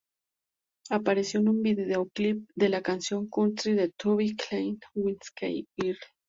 [0.89, 5.99] Apareció en un videoclip de la canción country de Toby Keith, Whiskey Girl.